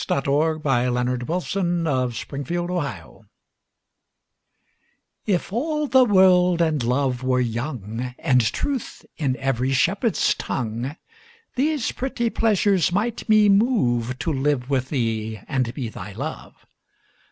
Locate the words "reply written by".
0.55-1.37